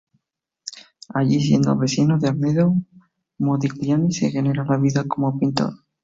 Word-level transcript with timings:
Allí, 1.09 1.39
siendo 1.43 1.77
vecino 1.77 2.17
de 2.17 2.29
Amedeo 2.29 2.73
Modigliani, 3.37 4.11
se 4.11 4.31
ganará 4.31 4.63
la 4.65 4.77
vida 4.79 5.03
como 5.07 5.37
pintor. 5.37 5.73